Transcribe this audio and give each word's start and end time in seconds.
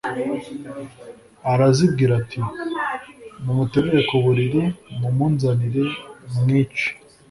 arazibwira 1.51 2.11
ati 2.21 2.39
“Mumuterure 3.43 3.99
ku 4.09 4.15
buriri 4.23 4.63
mumunzanire 4.99 5.83
mwice. 6.39 6.87